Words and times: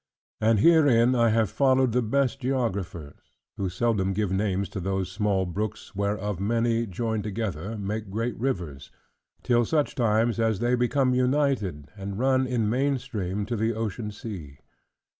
And 0.39 0.61
herein 0.61 1.13
I 1.13 1.29
have 1.29 1.51
followed 1.51 1.91
the 1.91 2.01
best 2.01 2.39
geographers: 2.39 3.19
who 3.57 3.69
seldom 3.69 4.13
give 4.13 4.31
names 4.31 4.67
to 4.69 4.79
those 4.79 5.11
small 5.11 5.45
brooks, 5.45 5.95
whereof 5.95 6.39
many, 6.39 6.87
joined 6.87 7.23
together, 7.23 7.77
make 7.77 8.09
great 8.09 8.35
rivers: 8.39 8.89
till 9.43 9.63
such 9.63 9.93
times 9.93 10.39
as 10.39 10.57
they 10.57 10.73
become 10.73 11.13
united, 11.13 11.89
and 11.95 12.17
run 12.17 12.47
in 12.47 12.67
main 12.67 12.97
stream 12.97 13.45
to 13.45 13.55
the 13.55 13.75
ocean 13.75 14.09
sea. 14.09 14.57